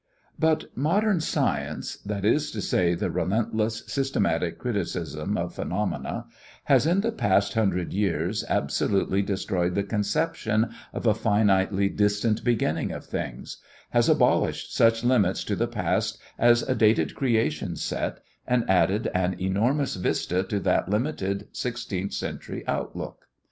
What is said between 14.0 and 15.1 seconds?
abolished such